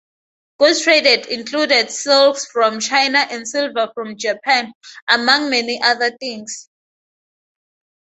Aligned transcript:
Goods 0.57 0.81
traded 0.81 1.27
included 1.27 1.91
silks 1.91 2.47
from 2.47 2.79
China 2.79 3.19
and 3.19 3.47
silver 3.47 3.91
from 3.93 4.17
Japan, 4.17 4.73
among 5.07 5.51
many 5.51 5.79
other 5.79 6.09
things. 6.19 6.67